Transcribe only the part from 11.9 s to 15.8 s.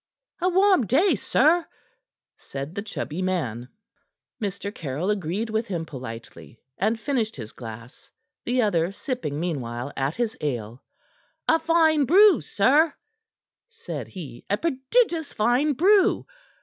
brew, sir," said he. "A prodigious fine